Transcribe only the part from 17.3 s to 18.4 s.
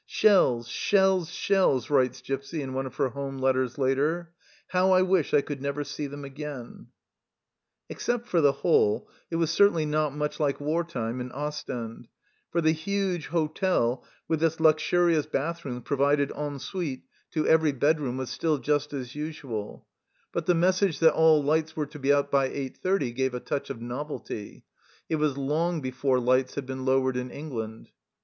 to 10 THE CELLAR HOUSE OF PERVYSE every bedroom, was